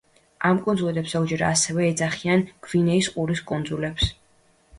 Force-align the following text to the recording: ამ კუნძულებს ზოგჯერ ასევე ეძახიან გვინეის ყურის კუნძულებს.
ამ 0.47 0.61
კუნძულებს 0.67 1.11
ზოგჯერ 1.15 1.43
ასევე 1.49 1.85
ეძახიან 1.89 2.43
გვინეის 2.69 3.11
ყურის 3.19 3.45
კუნძულებს. 3.53 4.11